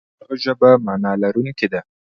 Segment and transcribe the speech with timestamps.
[0.17, 1.81] د هغه ژبه معنا لرونکې ده.